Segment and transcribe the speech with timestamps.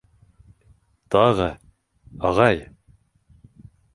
[1.15, 1.49] Тағы...
[2.31, 2.65] ағай!